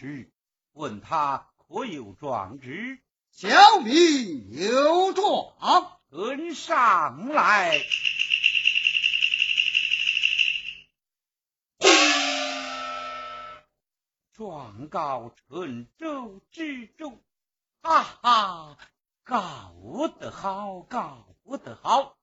[0.00, 0.32] 之，
[0.72, 3.02] 问他可有状之？
[3.30, 7.82] 小民有状，跟上来。
[14.32, 17.22] 状告陈州之中，
[17.82, 18.78] 哈哈，
[19.22, 21.26] 告得好，告
[21.58, 22.16] 得好！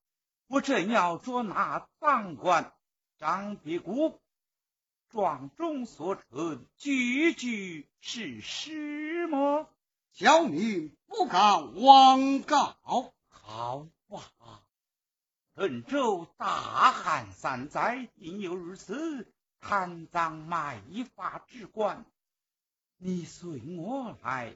[0.47, 2.73] 我正要捉拿赃官
[3.19, 4.19] 张别谷，
[5.11, 9.69] 状中所陈句句是诗么？
[10.11, 12.77] 小民不敢妄告。
[12.81, 13.87] 好
[14.39, 14.61] 啊，
[15.53, 19.31] 本州大旱三灾，定有如此。
[19.59, 20.81] 贪赃卖
[21.15, 22.05] 法之官，
[22.97, 24.53] 你随我来，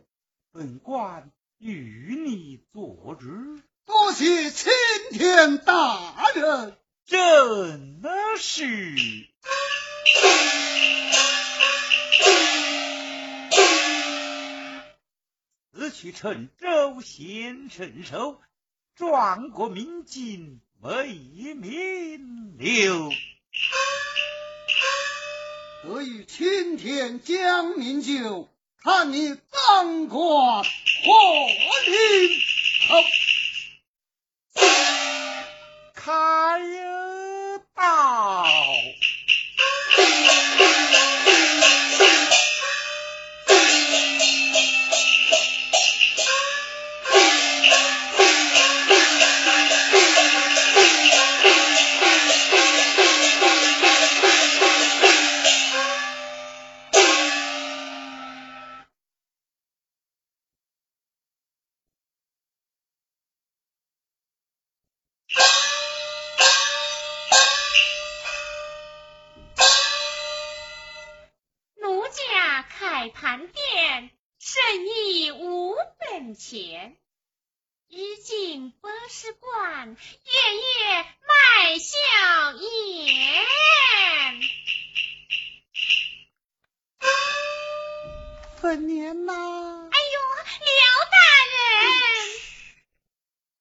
[0.52, 3.60] 本官与你做主。
[3.86, 4.72] 多谢青
[5.12, 9.28] 天大人，真的是。
[16.02, 18.42] 去陈州献圣寿，
[18.96, 21.14] 壮国民进为
[21.54, 23.12] 民留。
[25.84, 29.36] 得与青天将命救，看你
[29.76, 30.70] 当官何
[31.86, 32.41] 人
[88.60, 89.34] 本年呐！
[89.34, 90.18] 哎呦，
[90.66, 90.72] 刘
[91.12, 91.18] 大
[91.52, 91.60] 人！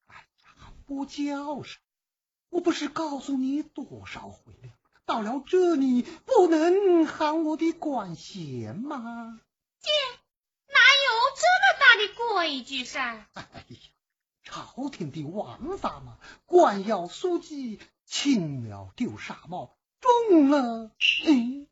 [0.06, 1.80] 哎呀，不叫声！
[2.48, 4.70] 我不是告诉你多少回了，
[5.04, 9.40] 到了这里不能喊我的管弦吗？
[9.80, 10.19] 姐，哪有这么大
[12.06, 13.26] 的规矩噻？
[13.34, 13.78] 哎呀，
[14.42, 20.90] 朝廷的王法嘛，官要书记，轻了丢纱帽，中了，
[21.26, 21.66] 哎，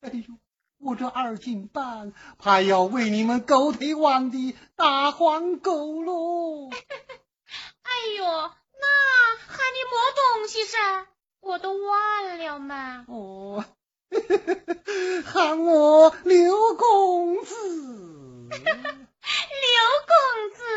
[0.00, 0.34] 哎呦！
[0.78, 6.68] 我这二斤半，怕要为你们狗腿王的大黄狗喽！
[7.82, 9.92] 哎呦，那喊你么
[10.36, 11.06] 东西噻？
[11.40, 13.06] 我都忘了嘛。
[13.08, 13.64] 哦，
[15.24, 18.48] 喊我刘公子。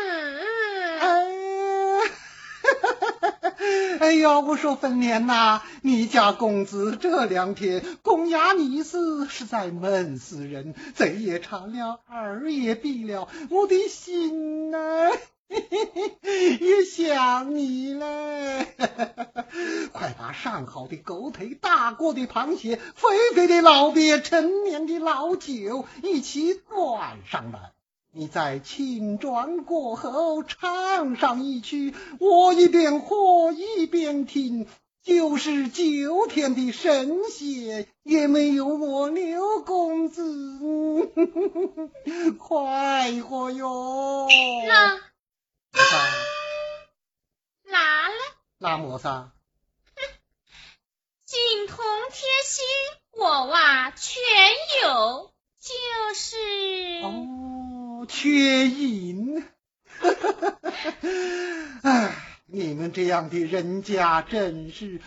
[0.08, 0.40] 刘公子。
[1.00, 1.28] 哎。
[4.00, 15.10] 哎呀，我说芬莲呐，你家公子这两天公衙你事实在闷死人，贼也馋了，耳也闭了，我的心呐，
[15.48, 18.66] 也想你嘞。
[19.92, 27.77] 快把上好的狗腿、大锅的螃蟹、肥肥的老鳖、陈年的老酒一起端上来。
[28.10, 34.66] 你在青砖过后唱上一曲，我一边喝一边听，
[35.02, 41.12] 就是九天的神仙也没有我刘公子
[42.38, 44.26] 快活哟。
[44.66, 44.96] 那
[45.84, 45.98] 啥？
[47.64, 48.14] 拿了？
[48.56, 49.06] 拿么子？
[49.06, 49.30] 哼，
[51.26, 51.76] 金铜
[52.10, 52.62] 铁锡
[53.12, 54.22] 我娃全
[54.82, 55.30] 有，
[55.60, 56.36] 就是。
[57.04, 57.57] 哦。
[58.08, 59.44] 缺银，
[61.82, 62.14] 哎，
[62.46, 65.00] 你们这样的人家真是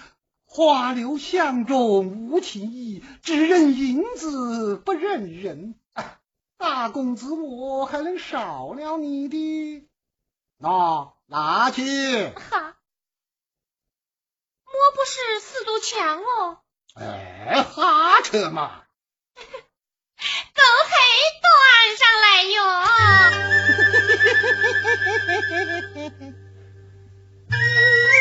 [0.46, 5.76] 花柳相中无情意，只认银子不认人。
[6.58, 9.90] 大公子我还能少了你的？
[10.58, 11.82] 那拿去。
[12.30, 12.78] 哈，
[14.66, 16.60] 莫不是四堵墙哦？
[16.94, 18.84] 哎，哈扯嘛。
[19.36, 20.94] 狗腿
[21.42, 21.50] 端
[21.98, 22.58] 上来哟！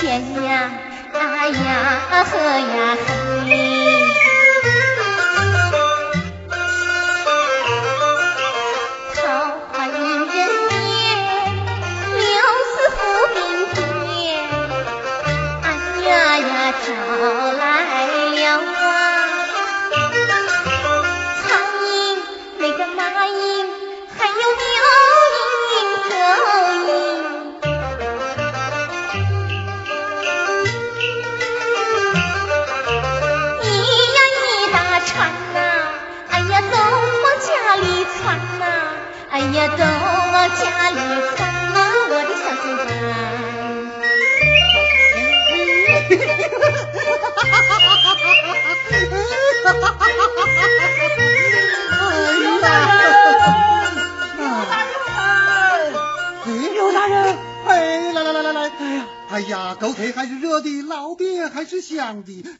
[0.00, 0.70] 天呀，
[1.12, 3.97] 哎呀，喝呀喝。
[40.46, 40.98] 家里
[41.36, 41.40] 放，
[42.10, 42.86] 我的小心肝
[59.30, 59.86] 哎呀哎呀嘿。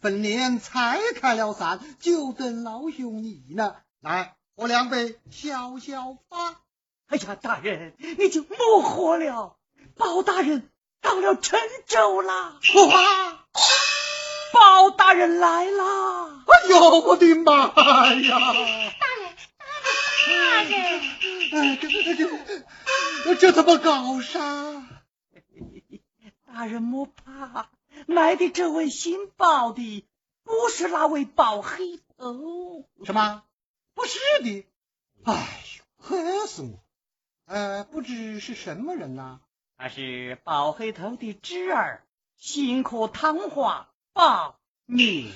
[0.00, 3.74] 本年才开了伞，就等老兄你呢。
[4.00, 6.67] 来，喝两杯消消吧。
[7.08, 9.56] 哎呀，大人，你就莫活了。
[9.96, 10.70] 包大人
[11.00, 12.60] 到了陈州了。
[12.86, 13.46] 哇，
[14.52, 16.44] 包大人来了。
[16.46, 17.72] 哎呦，我的妈呀！
[17.74, 19.36] 大人，大人，
[20.28, 21.00] 大人。
[21.50, 24.86] 哎，这这这这怎么搞啥？
[26.46, 27.70] 大人莫怕。
[28.06, 30.06] 来的这位姓包的，
[30.44, 32.84] 不是那位包黑头。
[33.04, 33.42] 什么？
[33.94, 34.66] 不是的。
[35.24, 35.64] 哎
[36.10, 36.84] 呦，吓死我！
[37.48, 39.40] 呃，不知是什么人呐？
[39.78, 42.02] 他是宝黑头的侄儿，
[42.36, 45.32] 辛苦汤化，包面。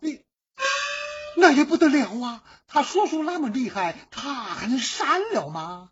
[0.00, 0.22] 你
[1.38, 2.44] 那也不得了啊！
[2.66, 5.90] 他叔叔那么厉害，他还能删了吗？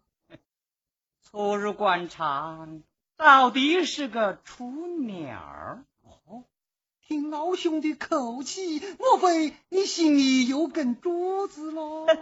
[1.22, 2.82] 初入官场，
[3.16, 5.82] 到底是个雏鸟。
[7.06, 12.06] 听老兄的口气，莫非你心里有根珠子喽？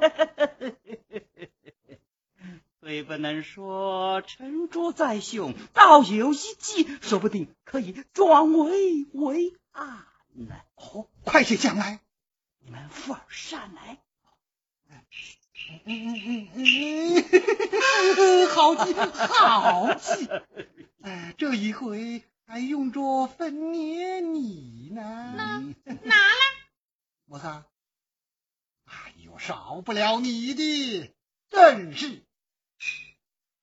[2.85, 10.57] 虽不能说沉着在胸，倒有一计，说不定可以转危为安呢。
[10.75, 12.01] 哦，快些讲来，
[12.59, 14.03] 你们扶儿上来。
[18.51, 20.29] 好计，好计！
[21.03, 22.25] 哎，这一回。
[22.45, 25.01] 还用着分捏你呢？
[25.37, 26.41] 拿拿来？
[27.25, 27.65] 莫三，
[28.85, 31.15] 哎呦，少不了你的，
[31.49, 32.25] 正是。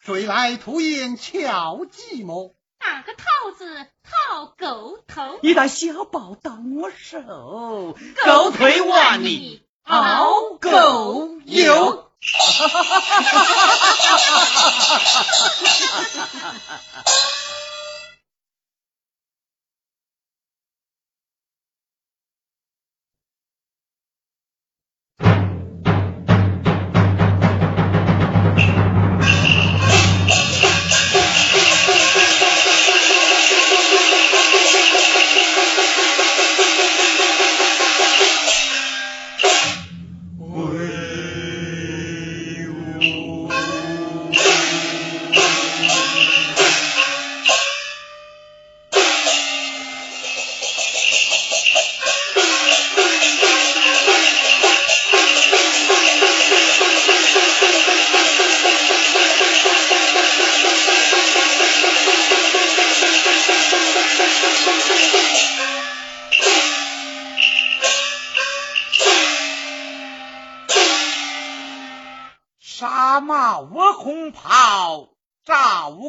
[0.09, 2.55] 谁来涂颜巧计谋？
[2.79, 3.25] 打个套
[3.55, 5.37] 子套狗头。
[5.43, 7.95] 一袋小宝到我手，
[8.25, 12.09] 狗腿万里熬狗油。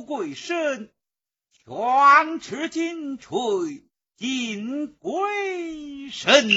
[0.02, 0.92] 贵身，
[1.66, 3.84] 全持金锤，
[4.16, 6.48] 金龟身。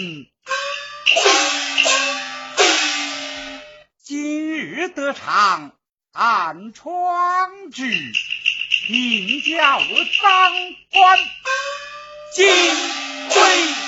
[4.04, 5.74] 今日得偿，
[6.12, 7.86] 暗疮之，
[8.90, 10.54] 名叫当
[10.92, 11.18] 官，
[12.36, 12.46] 金
[13.30, 13.83] 龟。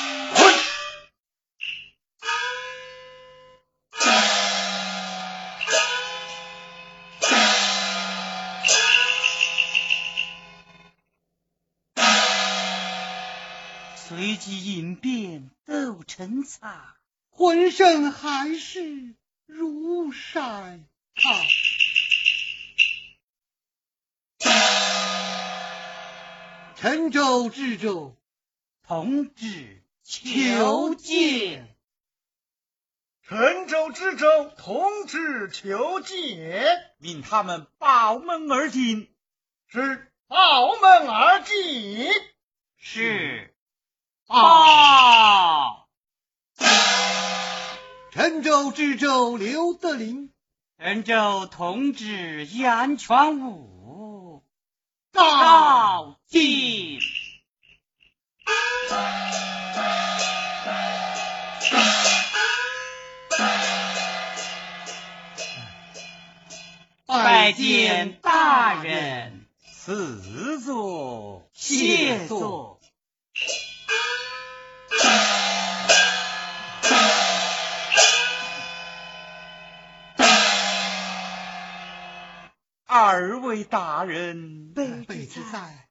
[14.46, 16.78] 随即应变斗成彩，
[17.32, 19.16] 浑身还是
[19.48, 20.40] 如晒
[21.16, 21.36] 烫。
[26.76, 28.16] 陈州知州，
[28.84, 31.76] 同志求见。
[33.24, 36.94] 陈州知州，同志求见。
[37.00, 39.12] 命他们报门而进。
[39.66, 42.12] 是报门而进。
[42.78, 43.55] 是。
[44.28, 45.88] 报。
[48.12, 50.32] 陈州知州刘德林，
[50.80, 54.44] 陈州同知杨全武，
[55.12, 57.00] 告进。
[67.08, 72.75] 拜见大人，赐座，谢座。
[82.98, 85.90] 二位大人，备子在，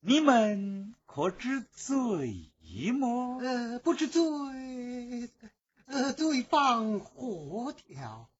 [0.00, 2.50] 你们可知罪
[2.98, 3.38] 么？
[3.42, 4.22] 呃，不知罪，
[5.84, 8.30] 呃，罪放何条？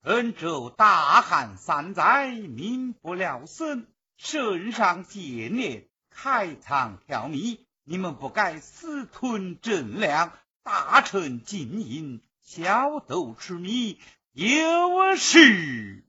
[0.00, 14.00] 恩州大旱三灾，民不聊生，圣上建年，开仓调米，你们不该私吞正粮，大臣进营，小豆吃米，
[14.32, 16.02] 有事。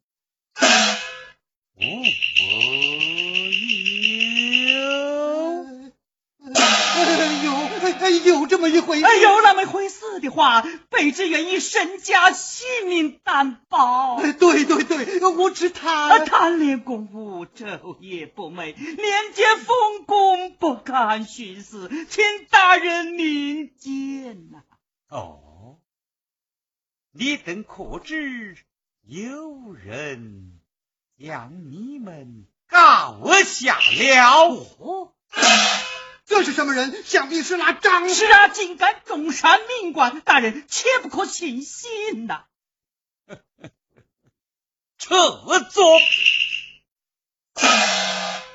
[8.01, 14.19] 我有，有这么一回事，有那么回事的话，卑职愿意身家性命担保。
[14.21, 24.63] 对对对，我只贪贪恋公务，昼夜不寐，廉洁奉公，不敢徇私，请大人明鉴呐。
[25.09, 25.77] 哦，
[27.11, 28.57] 你等可知？
[29.11, 30.59] 有人
[31.17, 35.15] 将你们告下了，
[36.27, 37.03] 这是什么人？
[37.03, 42.43] 想必是那张是啊，竟敢中山命官，大人切不可轻信呐！
[44.99, 45.99] 撤座，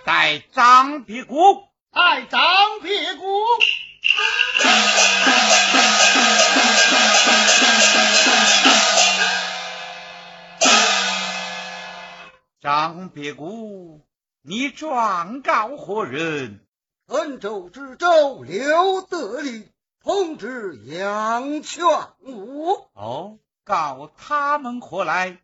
[0.04, 3.24] 带张别谷，带张别谷。
[12.64, 14.00] 张别谷，
[14.40, 16.60] 你状告何人？
[17.08, 19.68] 恩州知州刘德礼，
[20.02, 21.84] 通知杨全
[22.22, 22.88] 武。
[22.94, 25.42] 哦，告他们何来？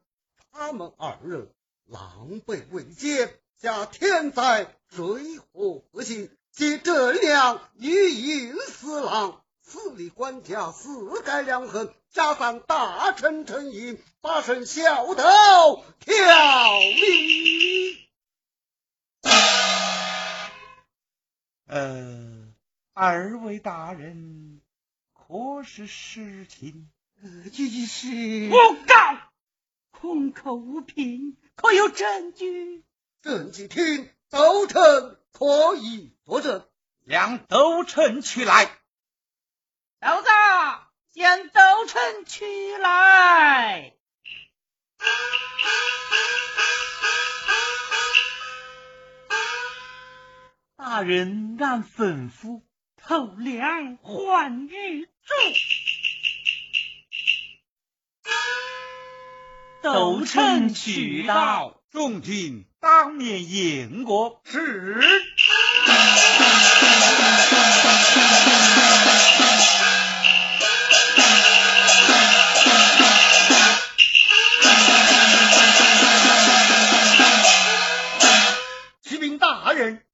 [0.51, 1.51] 他们二人
[1.85, 9.40] 狼狈为奸，下天灾水火不幸，借这粮欲引四郎。
[9.71, 16.17] 四里官家，四改两横，加上大臣陈英，八省小头挑
[16.81, 17.97] 明。
[21.69, 22.49] 呃，
[22.95, 24.61] 二位大人，
[25.13, 26.91] 可是实情？
[27.23, 28.09] 这是
[28.51, 29.19] 诬告，
[29.93, 32.83] 空口无凭，可有证据？
[33.23, 36.67] 证据听都臣可以作证，
[37.09, 38.69] 将都臣取来。
[40.01, 40.29] 豆子，
[41.13, 43.93] 将斗城取来。
[50.79, 52.63] 大人按吩咐，
[52.97, 55.11] 偷粮换玉柱。
[59.83, 64.41] 斗城取到，众军当面迎过。
[64.47, 64.99] 是。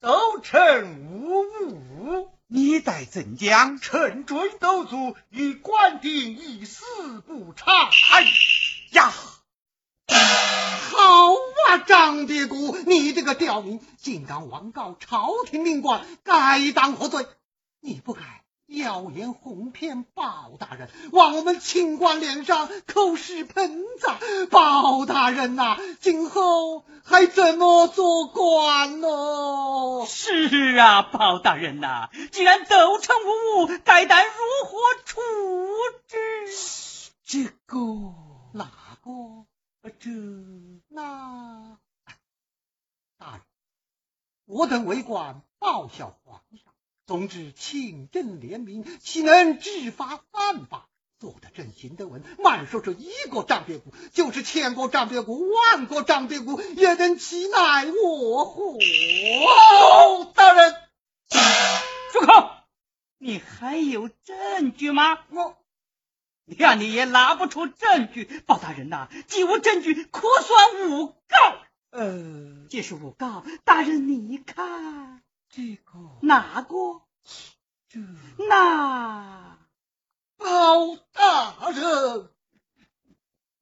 [0.01, 3.79] 都臣无误，你待怎讲？
[3.81, 6.85] 臣追斗卒与官兵一死
[7.27, 7.73] 不差。
[8.13, 8.25] 哎
[8.93, 9.13] 呀，
[10.93, 11.33] 好
[11.69, 16.73] 啊，张别谷，你这个刁民，竟敢诬告朝廷命官，该。
[16.73, 17.27] 当何罪？
[17.81, 18.21] 你不该。
[18.67, 24.49] 妖言哄骗包大人，往我们清官脸上扣屎盆子。
[24.51, 30.05] 包大人呐，今后还怎么做官呢？
[30.09, 34.05] 是啊，包大人呐，既然斗成无误，该。
[34.05, 34.33] 当如
[34.67, 35.21] 何处
[36.09, 37.13] 置？
[37.25, 37.79] 这个
[38.53, 38.69] 哪
[39.05, 39.47] 个？
[39.91, 40.11] 这
[40.89, 41.79] 那
[43.19, 43.43] 大人，
[44.45, 46.73] 我等为官报效皇上。
[47.07, 50.89] 总之，清正廉明，岂能治法犯法？
[51.19, 52.23] 做得正，行得稳。
[52.43, 58.77] 慢说这一个张别谷，就是千个张别谷，万个张别谷，也能其奈我何？
[60.35, 60.75] 大人，
[62.13, 62.51] 住口！
[63.19, 65.21] 你还有证据吗？
[65.31, 65.57] 我，
[66.47, 68.25] 谅你也拿不出证据。
[68.47, 71.59] 包大人呐，既无证据，可算诬告。
[71.91, 75.23] 呃，既是诬告，大人你看。
[75.49, 77.03] 这个哪个？
[77.89, 78.01] 这
[78.49, 79.59] 那
[80.37, 82.29] 包大人，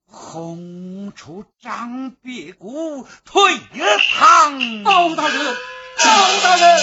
[0.07, 4.83] 红出张别谷，退堂。
[4.83, 6.81] 包大人，包大人，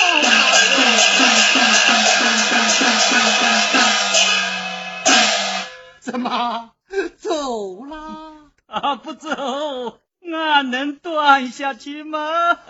[6.00, 6.72] 怎么
[7.18, 8.50] 走啦？
[8.66, 10.00] 他不走，
[10.32, 12.56] 俺能断下去吗？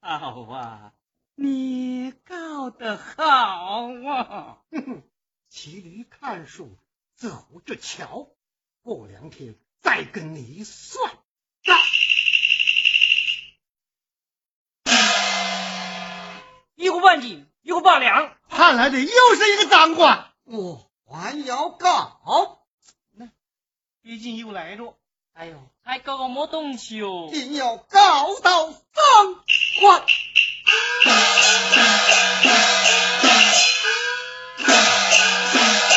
[0.00, 0.92] 好啊，
[1.34, 4.58] 你告得好啊！
[5.50, 6.78] 骑驴看树，
[7.14, 8.28] 走着瞧，
[8.82, 11.10] 过两天再跟你算
[11.62, 11.76] 账。
[16.78, 20.30] 一个半斤，一个八两，盼来的又是一个赃官。
[20.44, 22.60] 哦，还要搞，
[23.16, 23.28] 那
[24.00, 24.94] 毕竟又来了，
[25.34, 28.76] 哎呦，还搞个么东西哦，定要搞到赃
[29.80, 30.04] 款。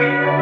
[0.00, 0.39] Thank you.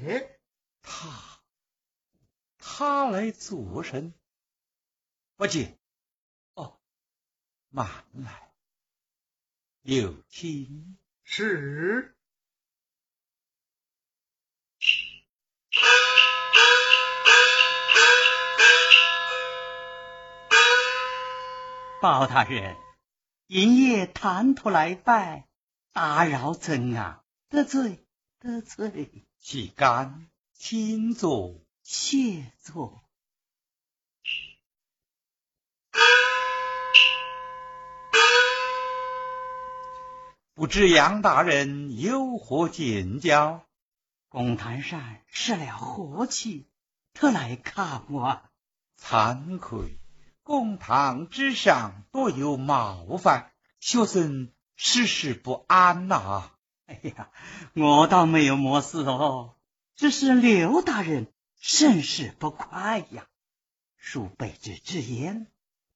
[0.00, 0.38] 嗯，
[0.82, 1.40] 他
[2.58, 4.14] 他来做甚？
[5.36, 5.76] 不急。
[6.54, 6.80] 哦，
[7.68, 8.52] 慢来，
[9.82, 10.98] 有请。
[11.24, 12.16] 是。
[22.00, 22.76] 包大人，
[23.46, 25.48] 今夜贪图来拜，
[25.92, 27.24] 打扰怎啊？
[27.48, 28.04] 得罪
[28.40, 29.28] 得罪。
[29.42, 33.02] 起干亲作谢作。
[40.54, 43.66] 不知杨大人有何见教
[44.28, 46.68] 公堂上失了和气
[47.12, 48.44] 特来看我。
[48.96, 49.98] 惭愧
[50.44, 53.50] 公堂之上多有冒犯
[53.80, 56.52] 学生事事不安呐。
[56.92, 57.30] 哎呀，
[57.74, 59.54] 我倒没有么事哦，
[59.96, 63.26] 只是刘大人甚是不快呀。
[63.98, 65.46] 恕卑职直言，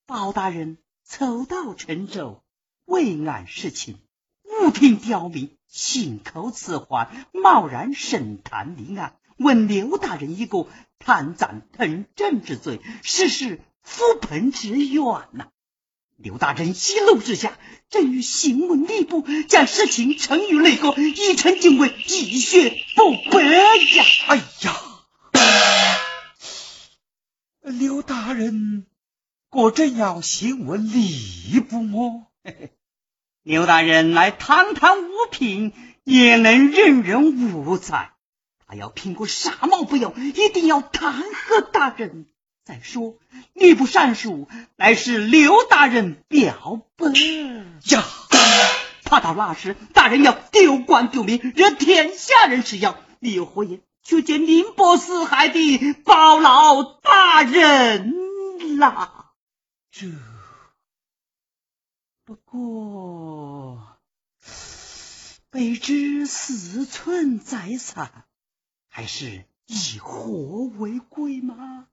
[0.06, 2.42] 包大人抽到陈州，
[2.87, 3.98] 为案事情，
[4.44, 10.66] 无凭刁民，信口雌黄，贸然审谈立案，问刘大人一个
[10.98, 15.48] 贪赃腾政之罪，实是覆盆之冤呐。
[16.16, 17.59] 刘大人息怒之下，
[17.90, 24.05] 正欲行文吏部，将事情呈于内阁，以臣敬畏，以血不白呀！
[24.26, 24.76] 哎呀，
[27.61, 28.87] 刘大人，
[29.50, 32.33] 果真要行文吏部么？
[33.42, 38.14] 刘大人来堂堂五品，也能任人无才。
[38.66, 42.26] 他要评过傻帽不要，一定要弹劾大人。
[42.66, 43.14] 再说，
[43.55, 48.05] 吏部善书乃是刘大人表本呀，
[49.05, 53.81] 怕到那时大人要丢官丢名，惹天下人耻笑，你有何言？
[54.02, 59.31] 去见宁波四海的包老大人啦。
[59.92, 60.09] 这
[62.24, 63.96] 不过，
[65.52, 68.24] 卑职思忖再三，
[68.88, 71.87] 还是以和为贵吗？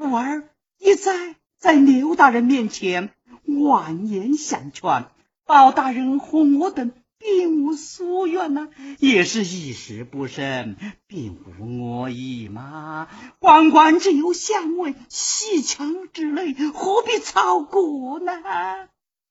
[0.00, 3.10] 故而一再在刘大人面前
[3.44, 5.04] 婉言相劝，
[5.44, 13.08] 包大人和我等并无所愿呐，也是一时不慎，并无恶意嘛。
[13.40, 18.32] 宦官只有相问，戏强之类，何必操过呢？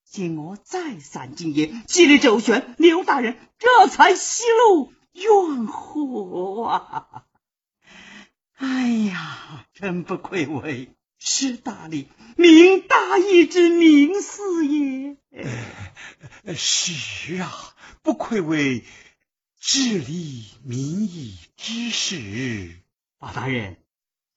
[0.05, 7.23] 经我再三进言，极力周旋，刘大人这才息怒，怨火啊？
[8.59, 15.15] 哎呀，真不愧为师大礼、明大义之明士也。
[16.55, 17.49] 是啊，
[18.01, 18.83] 不愧为
[19.61, 22.75] 治理民意之士。
[23.17, 23.77] 包大人，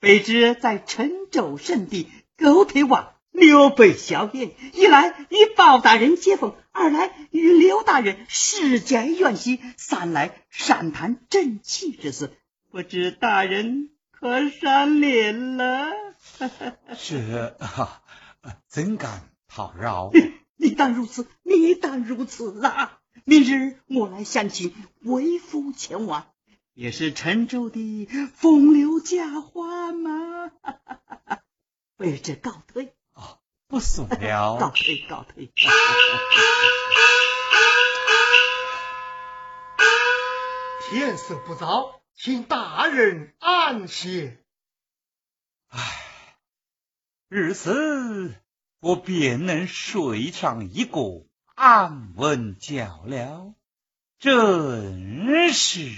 [0.01, 12.33] 卑职在陈州圣地狗腿王刘备宵夜，一来与包大人接风，二来与刘大人世间怨兮，三来善谈正气之事，
[12.71, 13.89] 不知大人。
[14.23, 15.91] 可赏脸了，
[16.97, 17.57] 这
[18.69, 20.13] 怎敢讨饶？
[20.55, 23.01] 你当如此，你当如此啊！
[23.25, 26.29] 明日我来相请为夫前往，
[26.73, 30.53] 也是陈州的风流佳话嘛。
[31.99, 35.53] 为这告退哦，不送了，告退，告退。
[40.89, 42.02] 天色不早。
[42.14, 44.38] 请大人安歇。
[45.68, 46.37] 唉，
[47.29, 48.35] 日此
[48.81, 53.55] 我便能睡上一个安稳觉了。
[54.18, 55.90] 真是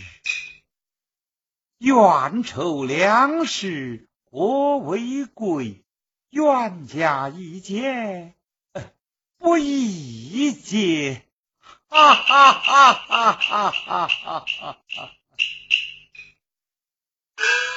[1.78, 5.84] 冤仇两世我为贵？
[6.30, 8.34] 冤家宜解
[9.38, 11.22] 不宜结。
[11.86, 15.10] 哈哈哈哈哈哈哈哈！
[17.38, 17.44] you